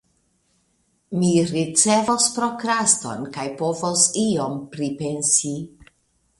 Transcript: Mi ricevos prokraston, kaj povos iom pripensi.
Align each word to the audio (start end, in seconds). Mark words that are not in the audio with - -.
Mi 1.23 1.29
ricevos 1.49 2.25
prokraston, 2.39 3.29
kaj 3.37 3.47
povos 3.61 4.09
iom 4.25 4.59
pripensi. 4.75 5.57